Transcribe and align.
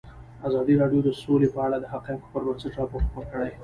ازادي 0.47 0.73
راډیو 0.81 1.01
د 1.05 1.09
سوله 1.21 1.47
په 1.55 1.59
اړه 1.65 1.77
د 1.79 1.85
حقایقو 1.93 2.31
پر 2.33 2.41
بنسټ 2.47 2.73
راپور 2.79 3.01
خپور 3.07 3.25
کړی. 3.31 3.51